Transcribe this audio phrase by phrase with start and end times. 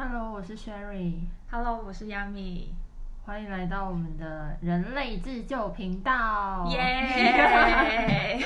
[0.00, 2.66] Hello，我是 Sherry，Hello，我是 Yami，
[3.24, 6.64] 欢迎来到我们的人类自救频道。
[6.70, 8.38] 耶！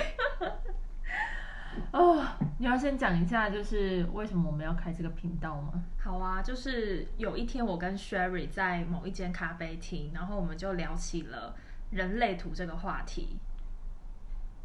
[1.93, 2.27] 哦，
[2.57, 5.85] 你要先讲一下，就是为什么我们要开这个频道吗？
[6.03, 11.55] 好啊，就是有一天我跟 Sherry 在某一间咖啡厅，然后我们就聊起了
[11.91, 13.37] 人类图这个话题。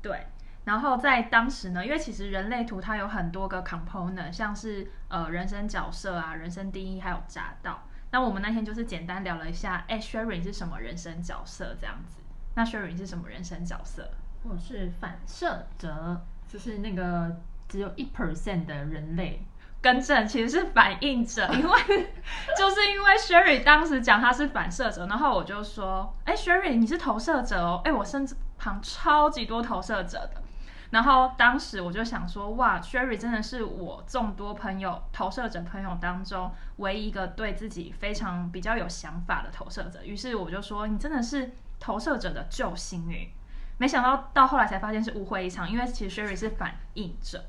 [0.02, 0.26] 对，
[0.68, 7.84] 然后在当时呢，因为其实人类图它有很多个 component，像是呃人生角色啊、人生定义还有闸道。
[8.12, 12.18] 那我们那天就是简单聊了一下，哎，Sherry 是什么人生角色这样子？
[12.56, 14.12] 那 Sherry 是什么人生角色？
[14.44, 17.38] 我是反射者，就是那个
[17.70, 19.42] 只有一 percent 的人类。
[19.82, 21.80] 更正其实是反应者，因为
[22.58, 30.42] 就是因为 Sherry 当时讲他是反射者，然后我就说，哎，Sherry 你是投射者哦，哎，我身旁超级多投射者的。
[30.90, 40.04] 然后当时我就想说，哇，Sherry 真的是我众多朋友投射者朋友当中唯一一个对自己非常比较有想法的投射者。
[40.04, 43.34] 于是我就说，你真的是投射者的救星诶。
[43.80, 47.44] 没想到到后来才发现是误会一场，因为其实 Sherry 是反应者。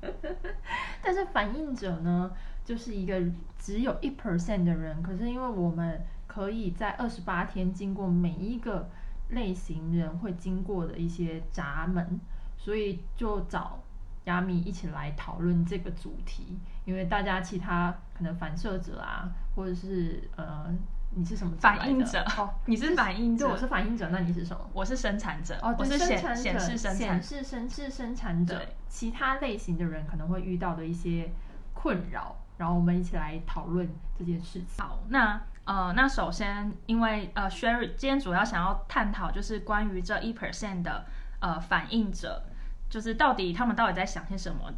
[1.02, 2.30] 但是反应者呢，
[2.64, 3.20] 就是一个
[3.58, 8.88] 只有一 percent 的人，可是因为我们可以在二十八天经过每一个
[9.28, 12.20] 类型人会经过的一些闸门，
[12.58, 13.78] 所以就找
[14.24, 16.58] 亚米一起来讨论这个主题。
[16.84, 20.74] 因为大家其他可能反射者啊，或者是呃，
[21.10, 22.24] 你是什么反应者？
[22.38, 24.08] 哦，你是反应者，对，我是反应者。
[24.10, 24.70] 那你是什么？
[24.72, 25.58] 我是生产者。
[25.60, 28.62] 哦，我是显显显示生产显示生是生产者。
[28.88, 31.30] 其他类型的人可能会遇到的一些
[31.74, 33.86] 困扰，然后我们一起来讨论
[34.18, 34.66] 这件事情。
[34.78, 41.04] 好，那呃，那首先因为呃，Sherry 今天主要想要探讨就是关于这一 percent 的
[41.40, 42.42] 呃反映者，
[42.88, 44.72] 就是到底他们到底在想些什么。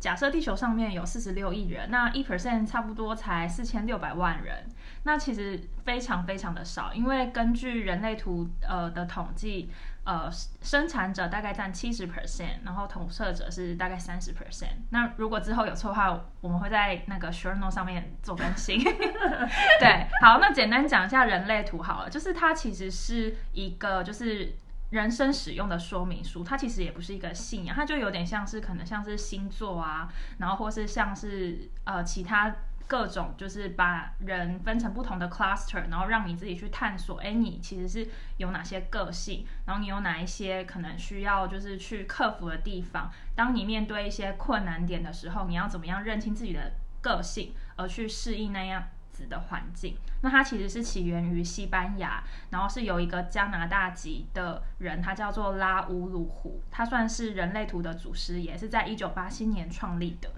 [0.00, 4.66] 假设地球上面有四十六亿人，那一 percent 差不多才四千六百万人，
[5.04, 9.70] 那其实非常非常的少，因为根据人类图呃的统计，
[10.02, 10.28] 呃
[10.60, 14.74] 生产者大概占七十 percent，然后统摄者是大概三十 percent。
[14.90, 18.82] 那如果之后有错的话，我们会在那个 journal 上面做更新。
[19.78, 24.56] 对，好，那简单讲一下人类图好了，就是它其实是一个就是。
[24.92, 32.54] 人生使用的说明书，它其实也不是一个信仰，它就有点像是可能像是星座啊，然后或是像是呃其他
[32.86, 43.10] 各种，就是把人分成不同的 cluster，然后让你自己去探索，哎，你其实是有哪些个性，然后你有哪一些可能需要就是去克服的地方。
[43.34, 48.84] 当你面对一些困难点的时候，你要怎么样认清自己的个性，而去适应那样。
[49.12, 60.30] 子的环境，那它其实是起源于西班牙，然后是有一个加拿大籍的人，他叫做拉乌鲁胡，他算是人类图的祖师爷，是在一九八七年创立的。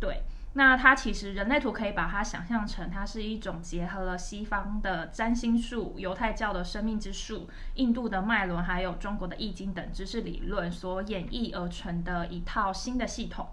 [0.00, 0.22] 对，
[0.52, 13.48] 那它其实人类图可以把它想象成，它是一种结合了西方的占星术、犹太教的生命之术、印度的脉轮，还有中国的易经等知识理论所演绎而成的一套新的系统。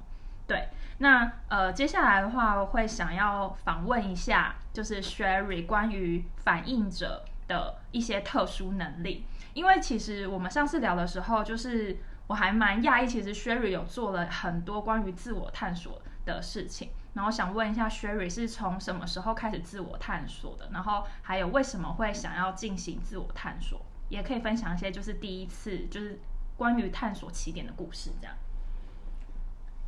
[0.47, 0.69] 对，
[0.99, 9.25] 那呃，接下来的话，我会想要访问一下，就是 Sherry 关于反应者的一些特殊能力。
[9.53, 11.97] 因为其实我们上次聊的时候，就是
[12.27, 16.91] 我还蛮讶异，其实 Sherry 有做了很多关于自我探索的事情。
[17.13, 20.69] 然后想问一下，Sherry 是从什么时候开始自我探索的？
[20.73, 23.81] 然后还有为什么会想要进行自我探索？
[24.09, 26.19] 也可以分享一些就是第一次就是
[26.57, 28.35] 关于探索起点的故事，这样。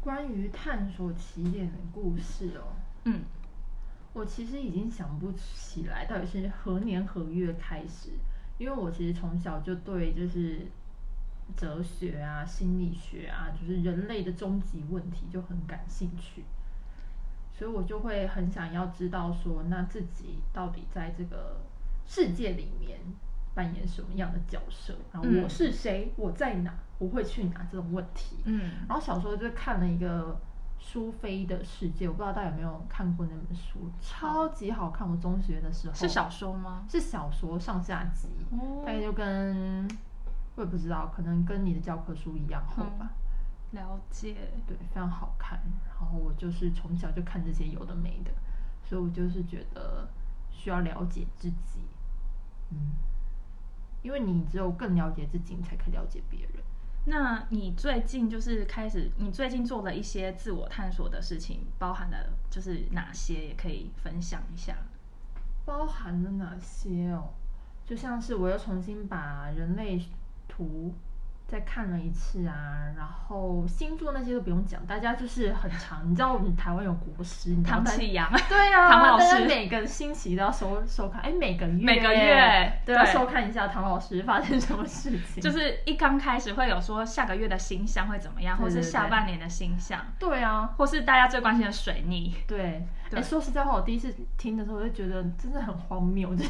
[0.07, 2.71] 关于探索起点的故事哦，
[3.03, 3.23] 嗯，
[4.13, 8.11] 我其实已经想不起来到底是何年何月开始，
[8.57, 10.65] 因为我其实从小就对就是
[11.57, 16.45] 哲学啊、心理学啊，就是人类的终极问题就很感兴趣，
[17.51, 21.59] 所以我就会很想要知道说，那自己到底在这个
[22.05, 22.97] 世界里面
[23.53, 26.73] 扮演什么样的角色，然后我是谁，我在哪。
[26.99, 30.39] 我会去拿这种问题，嗯，然后小时候就看了一个
[30.79, 35.07] 苏菲的世界，我不知道大家有没有看过那本书，超级好看。
[35.07, 36.85] 我中学的时候是小说吗？
[36.89, 38.27] 是小说上下集，
[38.85, 39.87] 大概就跟
[40.55, 43.11] 我也不知道，可能跟你的教科书一样厚吧。
[43.71, 44.35] 了解，
[44.65, 45.59] 对，非常好看。
[45.87, 48.31] 然后我就是从小就看这些有的没的，
[48.83, 50.07] 所以我就是觉得
[50.49, 51.81] 需要了解自己，
[52.71, 52.95] 嗯，
[54.01, 56.63] 因为你只有更了解自己，你才可以了解别人。
[57.09, 62.17] 那你最近就是开始，你最近做了一些自我探索的事情，包含了
[62.49, 64.75] 就是哪些，也可以分享一下。
[65.65, 67.29] 包含了哪些哦？
[67.85, 70.03] 就像是我又重新把人类
[70.49, 70.93] 图
[71.47, 76.01] 再看了一次啊，然后星座那些都不用讲，大家就是很长。
[76.09, 85.41] 你知道我们台湾有国师，唐启阳，对啊，唐老师每个星期都要收收看，哎，每个月每个月都要收看一下唐老师发生什么事情。
[85.41, 92.85] 就是一刚开始会有说下个月的星象会怎么样，或是下半年的星象，对啊，或是大家最关心的水逆，对。
[93.09, 96.49] 对哎，说实在话，我第一次听的时候，我就觉得真的很荒谬，就是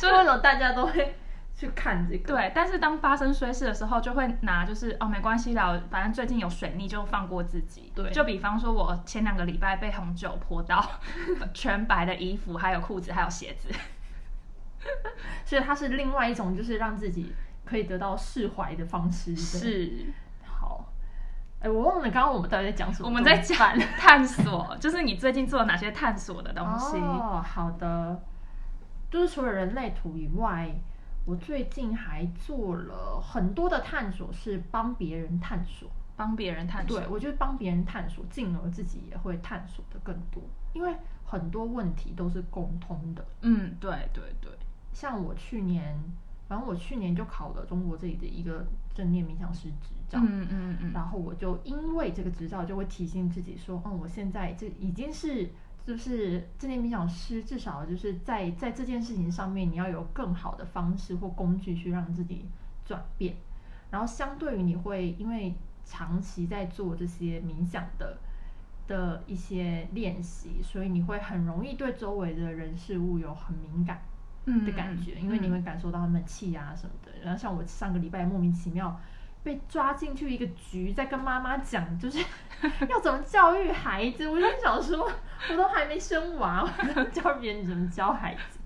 [0.00, 1.14] 就 为什么大家都会
[1.54, 2.34] 去看这个？
[2.34, 7.92] 对，但是当发生衰事的时候，就会拿就是哦没关系啦，反正最近有水逆就放过自己。
[7.94, 10.84] 对就比方说我前两个礼拜被红酒泼到
[11.54, 13.68] 全白的衣服，还有裤子，还有鞋子。
[15.44, 17.32] 所以它是另外一种，就是让自己
[17.64, 19.36] 可以得到释怀的方式。
[19.36, 20.06] 是，
[20.44, 20.86] 好。
[21.60, 23.08] 哎，我忘了刚刚我们到底在讲什么。
[23.08, 26.96] 我们在讲 探索，就是你最近做了哪些探索的东西？
[26.98, 28.20] 哦，好的。
[29.08, 30.74] 就是除了人类图以外，
[31.24, 35.88] 我最近还做了很多的探索，是帮别人探索。
[36.14, 37.00] 帮别人探索。
[37.00, 40.42] 对，我就是帮别人探索，进而自己也会探索的更多。
[40.74, 43.26] 因为很多问题都是共通的。
[43.40, 44.52] 嗯，对对对，
[44.92, 45.98] 像我去年，
[46.46, 48.64] 反正我去年就考了中国这里的一个
[48.94, 50.18] 正念冥想师执照。
[50.22, 55.48] 嗯嗯嗯，然后我就因为这个执照，就会提醒自己说，嗯，我现在这已经是
[55.86, 62.46] 就是正念冥想师，至少就是在在这件事情上面，你要有更好的方式或工具去让自己
[62.84, 63.34] 转变。
[63.90, 68.16] 然后相对于你会因为长期在做这些冥想的
[68.86, 74.00] 的一些练习，所以你会很容易对周围的人事物有很敏感
[74.46, 77.12] 嗯的感觉，因为你会感受到他们的气啊什么的。
[77.22, 78.98] 然后像我上个礼拜莫名其妙
[79.42, 82.24] 被抓进去一个局，在跟妈妈讲，就是
[82.88, 84.28] 要怎么教育孩子。
[84.28, 85.10] 我就想说，
[85.50, 86.62] 我都还没生娃，
[86.96, 88.60] 我教别人怎么教孩子。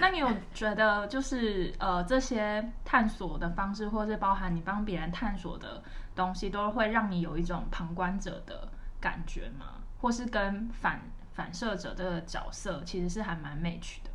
[0.00, 5.82] 那你有觉得就是呃这些探索的方式，或是包含你帮别人探索的
[6.14, 8.66] 东西，都会让你有一种旁观者的
[9.00, 9.66] 感觉吗？
[10.00, 11.00] 或是跟反
[11.32, 14.10] 反射者这个角色其实是还蛮 match 的？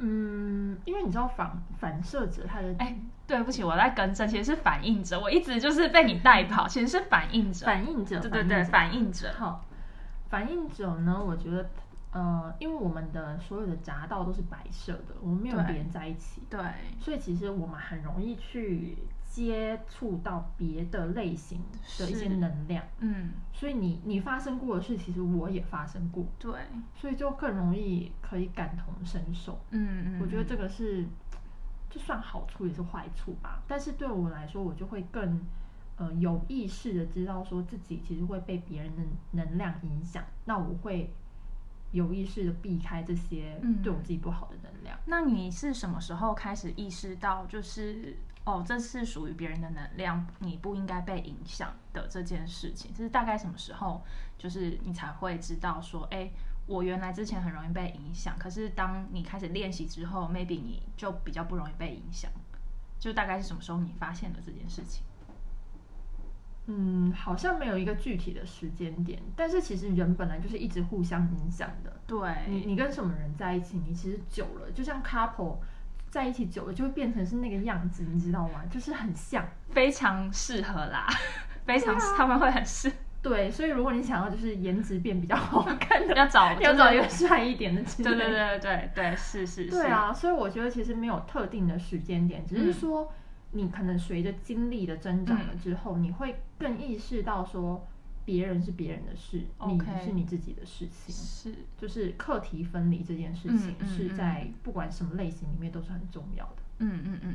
[0.00, 7.66] 嗯，因为你知道反反射者他的哎，对不起，我在更正，其实是反应者，我一直就是被你带跑，其实是反应者。
[7.66, 9.32] 反应者，对对对，反应者。
[9.38, 9.64] 好，
[10.28, 11.68] 反应者呢，我觉得。
[12.12, 16.60] 呃，因为我们的所有的闸道都是白色的，我们没有连在一起，对，
[16.98, 18.98] 所以其实我们很容易去
[19.30, 21.60] 接触到别的类型
[21.98, 22.84] 的一些能量。
[22.98, 26.52] 嗯，所以你你发生过的事，其实我也发生过，对，
[26.96, 29.60] 所以就更容易可以感同身受。
[29.70, 31.06] 嗯嗯，我觉得这个是，
[31.88, 33.62] 就算好处也是坏处吧。
[33.68, 35.40] 但是对我来说，我就会更
[35.96, 41.14] 呃有意识的知道说自己其实会被别人的能量影响，那我会
[41.92, 44.98] 有意识的避开这些嗯对我自己不好的能量。
[45.06, 52.90] 那你是什么时候开始意识到，就是哦，这是属于别人的能量，你不应该被影响的这件事情？
[52.96, 54.02] 这是大概什么时候，
[54.38, 56.30] 就是你才会知道说，哎，
[56.66, 62.30] 我原来之前很容易被影响，可是当你开始练习之后，maybe 你就比较不容易被影响。
[62.98, 65.04] 就大概是什么时候你发现了这件事情？
[66.66, 72.00] 嗯，好像没有一个具体的时间点，但是其实人本来就是一直互相影响的。
[72.06, 75.56] 对你对，你跟什么人在一起，你其实久了，就像 couple
[76.10, 78.62] 在一起久了，就会变成是那个样子，你知道吗？
[78.70, 79.46] 就是很像。
[79.70, 81.06] 非常适合啦，
[81.64, 82.90] 非常、啊他们会很适，
[83.22, 88.16] 对，所以如果你想要就是颜值变比较好看的， 要找 要找一个帅一点的之类的。
[88.16, 93.12] 对对对对对，是是是，对啊，所以我觉得其实没有特定的时间点，只是嗯说
[93.52, 97.86] 你可能随着经历的增长了之后，你会更意识到说
[98.30, 101.12] 别人是别人的事，你是你自己的事情。
[101.12, 101.52] 是。
[101.76, 106.62] 就是课题分离这件事情是在不管什么类型里面都是很重要的。
[106.78, 107.34] 嗯嗯嗯，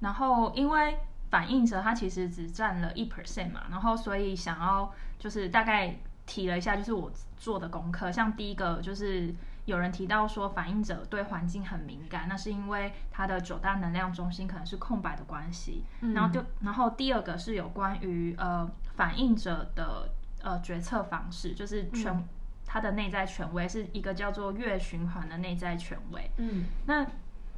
[0.00, 0.98] 然后因为
[1.30, 5.96] 反应者他其实只占了一 percent 嘛，然后所以想要就是大概
[6.26, 9.34] 提了一下，就是我做的功课，像第一个就是
[9.64, 20.12] 有人提到说反应者对环境很敏感，那是因为他的九大能量中心可能是空白的关系，嗯然后就然后第二个是有关于呃反应者的
[20.44, 22.14] 呃决策方式，就是权。
[22.14, 22.28] 嗯
[22.66, 27.06] 他的内在权威是一个叫做月循环的内在权威，嗯那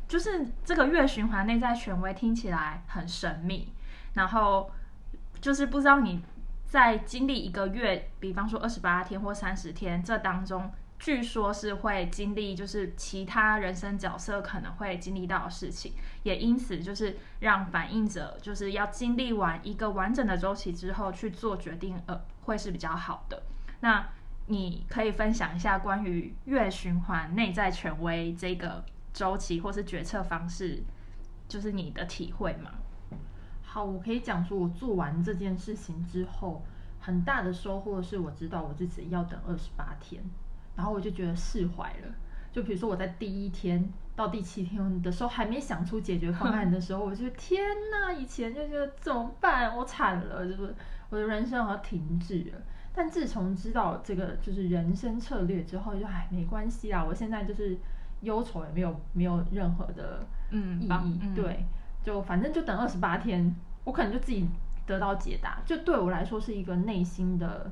[0.07, 3.73] 就是这个月循环内在权威听起来很神秘，
[4.14, 4.71] 然后
[5.40, 6.23] 就是不知道你
[6.66, 23.43] 在经历一个月，比方说二十八天或三十天这当中，据说是会经历就是其他人生角色可能会经历到的事情，也因此就是让反应者就是要经历完一个完整的周期之后去做决定，呃，会是比较好的。
[23.81, 24.09] 那
[24.47, 30.83] 你可以分享一下关于月循环内在权威这个周期或是决策方式，
[31.47, 32.71] 就是你的体会吗？
[33.62, 36.65] 好，我可以讲说，我做完这件事情之后，
[37.00, 40.25] 很大的收获是我知道我自己要等二十八天，
[40.76, 42.14] 然后我就觉得释怀了。
[42.52, 50.75] 就比如说我在第一天到第七天的时候还没想出解决方案的时候， 我就天哪，以前就觉得怎么办，我惨了，就是
[51.11, 52.59] 我的人生好像停滞了。
[52.95, 57.76] 但自从知道这个就是人生策略之后，就哎没关系啦，我现在就是
[58.23, 61.66] 忧愁也没有没有任何的嗯意义，对，
[62.02, 63.54] 就反正就等二十八天，
[63.85, 64.49] 我可能就自己
[64.87, 67.71] 得到解答，就对我来说是一个内心的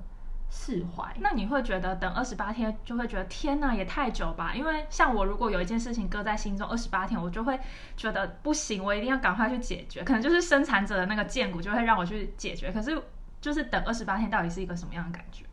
[0.57, 1.13] 释怀。
[1.19, 4.55] 那你会觉得等二十八天就会觉得天呐，也太久吧？
[4.55, 7.59] 因为像我如果有一件事情搁在心中二十八天，我就会
[7.97, 10.05] 觉得不行，我一定要赶快去解决。
[10.05, 12.71] 可能就是生产者的那个剑骨就会让我去解决。
[12.71, 13.03] 可是
[13.41, 15.45] 就是等二十八天到底是一个什么样的感觉？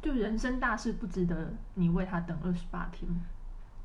[0.00, 3.08] 就人生大事不值得你为他等二十八天，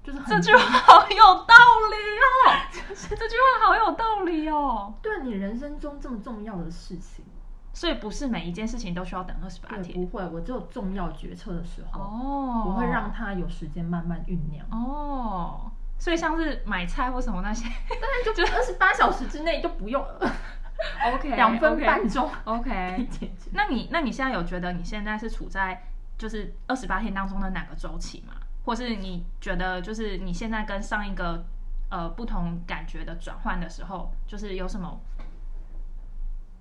[0.03, 1.55] 就是这句话好有道
[1.89, 2.53] 理哦，
[2.93, 4.93] 这句话好有道理哦。
[5.01, 7.25] 对啊你人生中这么重要的事情，
[7.73, 14.65] 所以不是每一件事情都需要等二十八对，天不会，我只有重要决策的时候，哦，我会让他有时间慢慢酝酿。
[14.71, 15.71] 哦。
[15.97, 20.19] 所以像是买菜或什么那些但 就二十八小时之内就不用了，
[21.13, 23.07] OK， 两分半钟可以 OK。
[23.11, 23.51] 解决。
[23.53, 25.83] 那你那你现在有觉得你现在是处在
[26.17, 28.33] 就是二十八天当中的哪个周期吗？
[28.65, 31.45] 或是你觉得就是你现在跟上一个
[31.89, 34.99] 呃不同感觉的转换的时候，就是有什么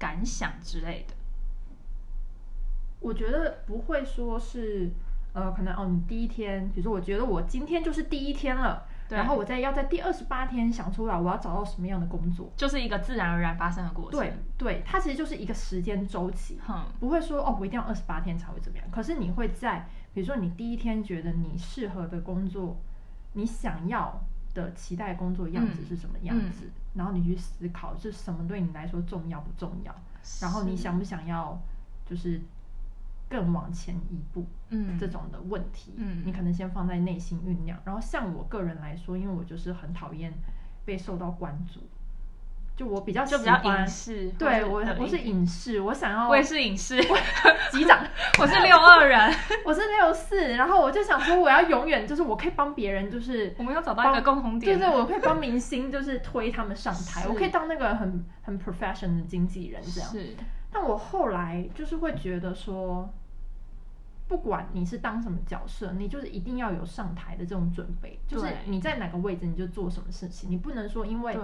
[0.00, 1.14] 感想之类的？
[2.98, 4.90] 我觉得不会说是，
[5.32, 12.52] 呃，可能哦，你第一天，比如说，我觉得我今天就是第一天了，然后我再要在第二十八天想出来我要找到什么样的工作。
[12.56, 14.20] 就是一个自然而然发生的过程。
[14.20, 18.86] 对，对，它其实就是一个时间周期，哼，不会说哦，我一定要二十八天才会怎么样。
[18.90, 22.76] 可是你会在，比如说你第一天觉得你适合的工作，
[23.32, 24.20] 你想要
[24.54, 29.94] 的期待工作样子嗯是什么样子，然后你去思考这什么对你来说重要不重要，
[30.40, 31.60] 然后你想不想要
[32.04, 32.40] 就是
[33.28, 34.46] 更往前一步。
[34.72, 37.76] 嗯这种的问题，嗯你可能先放在内心酝酿。
[37.84, 40.32] 然后像我个人来说，因为我就是很讨厌
[40.84, 41.80] 被受到关注，
[42.80, 46.98] 就我比较就比较喜欢隐士，对我我是影视，我想要我也是影视，
[47.70, 48.02] 机长，
[48.40, 49.20] 我是六二人，
[49.66, 60.10] 我是六四，然后我就想说我要永远就是我可以帮别人，就是我们要找到一个共同点，对对，我可以帮明星就是推他们上台，我可以当那个很很 professional 的经纪人这样。
[60.10, 60.34] 是。
[60.72, 63.12] 但我后来就是会觉得说，
[64.26, 71.42] 不管你是当什么角色，你就是一定要有上台的这种准备，就是你在哪个位置你就做什么事情，你不能说因为对，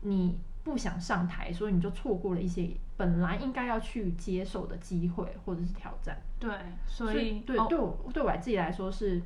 [0.00, 6.16] 你不想上台，所以你就错过了一些本来应该要去接受的机会或者是挑战。
[6.38, 6.50] 对，
[6.86, 9.22] 所所以哦对对我对我自己来说是，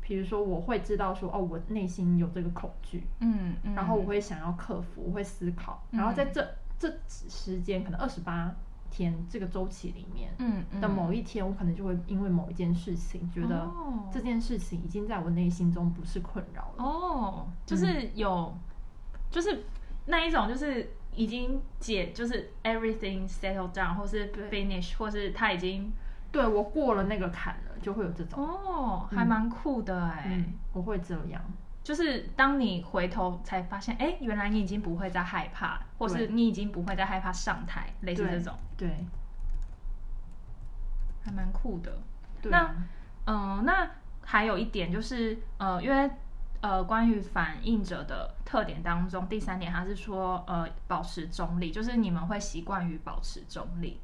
[0.00, 5.98] 比如说我会知道说哦，我内心有这个恐惧，嗯嗯，然后我会想要克服，我会思考，嗯。
[5.98, 6.46] 然后在这
[6.78, 8.54] 这时间可能二十八
[8.90, 10.80] 天这个周期里面，嗯嗯。
[10.80, 14.10] 的某一天，我可能就会因为某一件事情，觉得哦。
[14.12, 16.84] 这件事情已经在我内心中不是困扰了。
[16.84, 18.54] 哦，就是有，
[19.30, 19.64] 就是
[20.06, 25.92] 那一种，就是已经解，就是 everything settled down，或是 finish，或是他已经
[26.32, 31.40] 对我过了那个坎了，就会有这种，哦，还蛮酷的哎、嗯，我会这样。
[31.82, 38.88] 就是当你回头才发现，哎，原来你已经不会再害怕，或是你已经不会再害怕上台，类似对这种，对，
[41.24, 41.96] 还蛮酷的。
[42.42, 42.74] 对那
[43.26, 43.88] 嗯，那
[44.22, 46.10] 还有一点就是，呃，因为
[46.66, 54.00] 呃，关于反应者的特点当中，第三点它是说，呃，保持中立，就是你们会习惯于保持中立。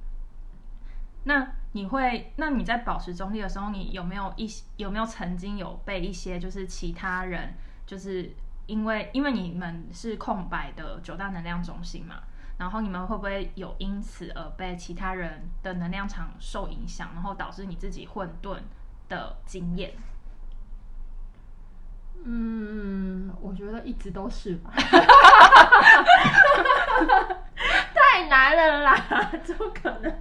[1.25, 7.54] 那你会，那你在保持中立的时候，你有没有一些有没有曾经有被一些就是其他人，
[7.85, 8.33] 就是
[8.66, 12.23] 因为因为你们是空白的九大能量中心嘛，
[12.59, 18.61] 然后你们会不会有因此而被其他人的能量场受影响，然后导致你自己混沌
[19.09, 19.92] 的经验？
[22.25, 24.73] 嗯，我觉得一直都是吧。
[27.95, 28.95] 太难了啦，
[29.45, 30.12] 怎么可能？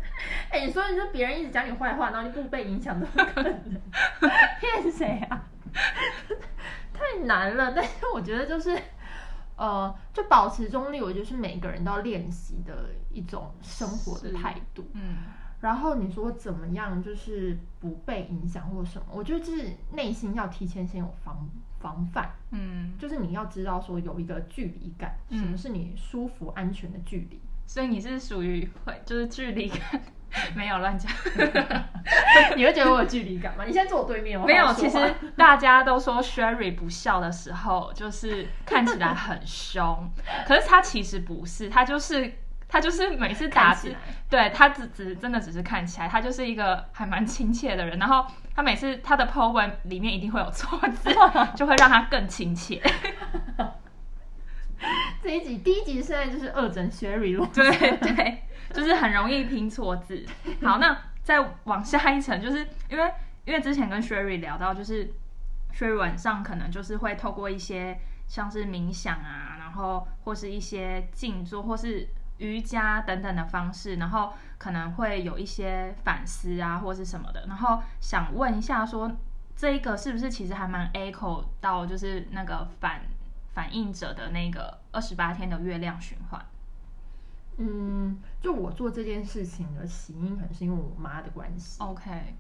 [0.50, 3.82] 哎、你说你说别人一直讲你坏话，然后你不被影响，怎么可能？
[4.60, 5.44] 骗谁啊？
[6.94, 7.74] 太难了。
[7.76, 8.80] 但是我觉得就是，
[9.56, 14.90] 呃，就保持中立，我觉得是每个人都要练习的一种生活的态度。
[14.94, 15.18] 嗯
[15.62, 19.06] 然后你说怎么样，就是不被影响或什么？
[19.12, 21.48] 我觉得就是内心要提前先有防
[21.82, 27.40] 防范，嗯，就是你要知道说有一个距离感，嗯什么是你舒服安全的距离？
[27.66, 30.02] 所以你是属于会就是距离感
[30.56, 31.10] 没有乱讲。
[32.56, 33.64] 你会觉得我有距离感吗？
[33.66, 34.98] 你现在坐我对面，我没有，其实
[35.38, 40.10] 大家都说 Sherry 不笑的时候，就是看起来很凶，
[40.46, 42.34] 可是他其实不是，他就是
[42.72, 43.94] 他就是每次打字
[44.30, 48.00] 对他只只真的只是看起来，他就是一个还蛮亲切的人。
[48.00, 48.26] 然后
[48.56, 51.14] 他每次他的 po 文里面一定会有错字，
[51.54, 52.82] 就会让他更亲切。
[55.22, 60.26] 这一集第一集现在就是二整 Sherry 了，对对，就是很容易拼错字。
[60.64, 63.12] 好，那再往下一层，就是因为
[63.44, 65.14] 因为之前跟 Sherry 聊到，就是
[65.76, 72.08] Sherry 晚上可能就是会透过一些像是冥想啊，然后或是一些静坐或是
[72.42, 77.46] 瑜伽等等的方式，然后可能会有一些反思啊，或是什么的。
[77.48, 79.10] 然后想问一下说。
[79.54, 83.02] 这一个是不是其实还蛮 echo 到就是那个反
[83.54, 86.44] 反应者的那个二十八天的月亮循环？
[87.58, 91.80] 嗯，就我做这件事情的起因，可能是因为我妈的关系。
[91.84, 92.34] OK，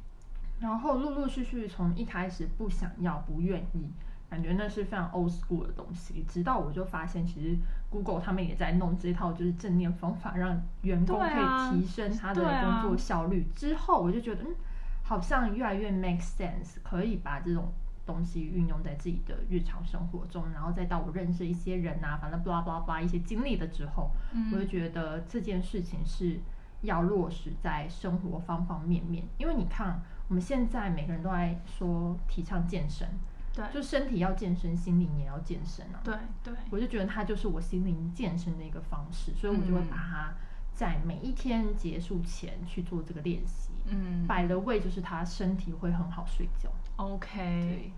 [0.59, 3.91] 然后陆陆续续从一开始不想要、不愿意，
[4.31, 7.57] 感觉那是非常 old school 的东西，直到我就发现，其实
[7.89, 13.45] Google 他们也在弄这套就是正念方法，让员工可以提升他的工作效率。
[13.53, 14.55] 之后我就觉得，嗯，
[15.03, 17.73] 好像越来越 make sense，可以把这种
[18.05, 24.11] 东西运用在自己的日常生活中，然后再到我认识一些人啊，反正 blah blah blah 一些经历了之后，
[24.53, 26.39] 我就嗯觉得这件事情是
[26.83, 29.25] 要落实在生活方方面面。
[29.37, 33.07] 因为你看，我们现在每个人都在说提倡健身，
[33.53, 35.99] 对就身体要健身，心灵也要健身啊。
[36.03, 40.33] 对对，我就觉得它就是我心灵健身的一个方式，所以我就会嗯把它
[40.73, 43.71] 在每一天结束前去做这个练习。
[43.85, 46.69] 嗯摆了位就是他身体会很好睡觉。
[46.97, 47.39] ，OK。
[47.39, 47.91] 对，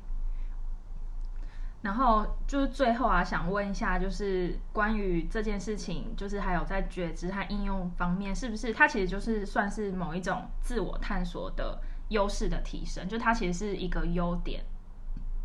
[1.82, 13.08] 然后就是最后啊，想问一下，就是关于这件事情，就是还有在觉知和应用方面，是不是它其实就是算是某一种自我探索的优势的提升？
[13.08, 14.64] 就它其实是一个优点，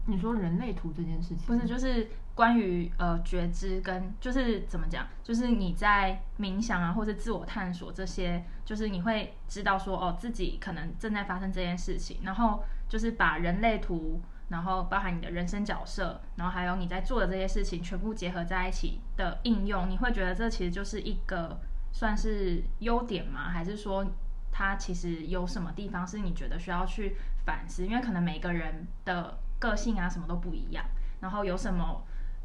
[0.09, 21.61] 你说人类图这件事情，不是，就是关于呃觉知跟就是怎么讲，就是你在冥想啊，或者自我探索这些，就是你会知道说哦自己可能正在发生这件事情，然后就是把人类图，然后包含你的人生角色，然后还有你在做的这些事情全部结合在一起的应用，你会觉得这其实就是一个
[21.93, 23.51] 算是优点吗？
[23.51, 24.07] 还是说
[24.51, 27.85] 它其实有什么地方是你觉得需要去反思？
[27.85, 30.85] 因为可能每个人的个性啊什么都不一样，
[31.21, 32.03] 然后有什么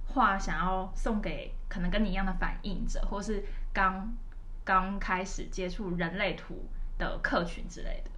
[0.08, 4.14] 话想要送给可能跟你一样的反应者，或是刚
[4.64, 6.66] 刚开始接触人类图
[6.98, 8.12] 的客群之类的。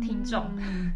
[0.00, 0.92] 听众嗯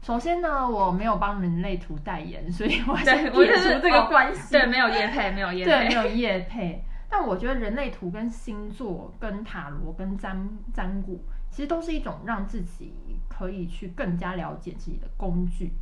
[0.00, 4.50] 首先呢，我没有帮人类图代言，所以我对，先我就是撇除这个哦关系。
[4.50, 5.94] 对，没有业配，没有业对，没。
[5.94, 6.84] 有业配。
[7.08, 11.20] 但我觉得人类图跟星座、跟塔罗、跟占占卜，
[11.50, 12.92] 其实都是一种让自己
[13.28, 15.72] 可以去更加了解自己的工具。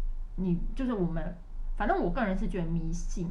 [0.40, 1.36] 你就是我们，
[1.76, 3.30] 反正我个人是觉得迷信，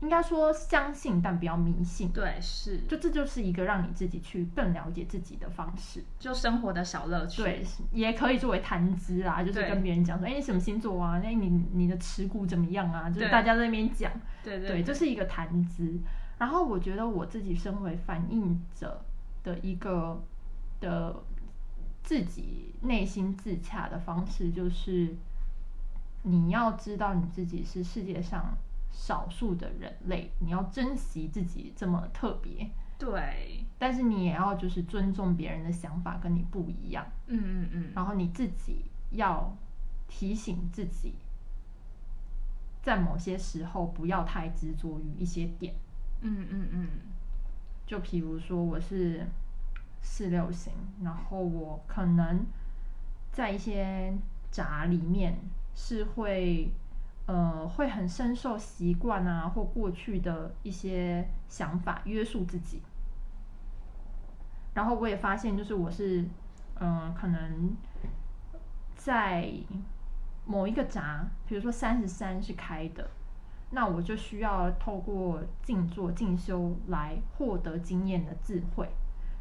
[0.00, 2.08] 应该说相信，但不要迷信。
[2.10, 6.02] 对，是就这就是一个让你自己去更了解自己的方式。
[6.18, 7.42] 就生活的小乐趣。
[7.42, 11.20] 对，也可以作为谈资啦，就是跟别人讲说，哎、你什么星座啊？
[11.22, 13.08] 那你你的持股怎么样啊？
[13.08, 14.12] 就是大家在那边讲。
[14.42, 15.98] 对对对，这是一个谈资。
[16.38, 19.04] 然后我觉得我自己身为反应者
[19.44, 20.20] 的一个
[20.80, 21.14] 的
[22.02, 25.14] 自己内心自洽的方式，就是
[26.22, 28.56] 你要知道你自己是世界上
[28.90, 39.56] 少数的人类，你要珍惜自己这么特别，对，但是你也要就是尊重别人的想法跟你不一样，嗯嗯嗯，然后你自己要
[40.08, 41.14] 提醒自己。
[42.82, 45.72] 在某些时候，不要太执着于一些点，
[46.20, 46.88] 嗯嗯嗯，
[47.86, 49.24] 就比如说我是
[50.02, 52.44] 四六型，然后我可能
[53.30, 54.12] 在一些
[54.50, 55.38] 闸里面
[55.74, 56.70] 是会
[57.26, 62.82] 呃会很深受习惯啊或过去的一些想法约束自己。
[64.74, 66.24] 然后我也发现，就是我是
[66.80, 67.76] 嗯、可能
[68.96, 69.52] 在
[70.44, 73.08] 某一个闸，比如说三十三是开的，
[73.70, 78.88] 那我就需要透过静坐进修来获得经验的智慧。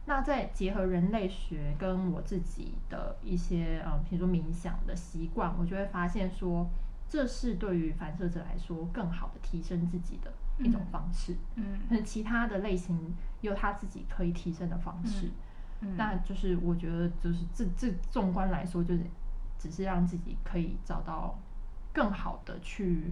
[0.05, 6.67] 那再结合人类学跟我自己的一些呃，比如说冥想的习惯，我就会发现说，
[7.07, 11.35] 这是对于反射者来说更好的提升自己的一种方式。
[11.55, 15.29] 嗯可能其他的类型有他自己可以提升的方式。
[15.81, 19.03] 嗯，那就是我觉得，就是这这纵观来说，就是
[19.59, 21.37] 只是让自己可以找到
[21.93, 23.11] 更好的去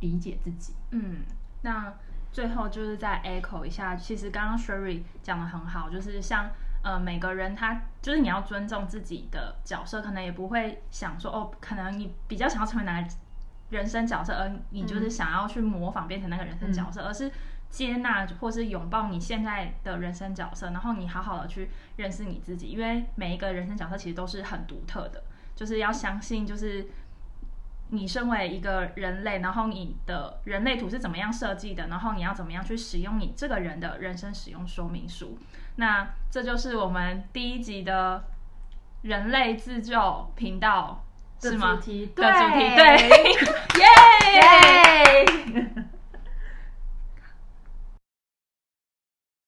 [0.00, 0.74] 理解自己。
[0.90, 1.22] 嗯，
[1.62, 1.94] 那
[2.32, 6.48] 最后就是再 echo 一下，其实刚刚 Sherry 讲的很好，就是像
[6.82, 13.08] 呃，每个人他就是你要尊重自己的角色，可能也不会想说哦，可能你比较想要成为哪个
[13.70, 17.30] 人生角色，而你就是想要去模仿变成那个人生角色，而是
[17.68, 25.22] 接纳或是拥抱你现在的人生角色，然后你好好的去认识你自己，因为每一个人生角色其实都是很独特的，
[25.54, 26.88] 就是要相信就是。
[27.90, 35.38] 你身为一个人类然后你的人类图是怎么样设计的然后你要怎么样去使用你这个人的人生使用说明书
[35.76, 38.24] 那这就是我们第一集的
[39.02, 41.02] 人类自救频道
[41.40, 41.76] 是吗？
[41.76, 41.76] 对。
[41.76, 42.10] 主题
[42.76, 42.96] 对。
[43.80, 45.24] 耶！